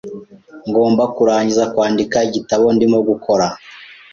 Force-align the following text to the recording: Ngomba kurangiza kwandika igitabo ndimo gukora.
Ngomba 0.67 1.03
kurangiza 1.15 1.63
kwandika 1.73 2.17
igitabo 2.27 2.65
ndimo 2.75 2.99
gukora. 3.09 3.47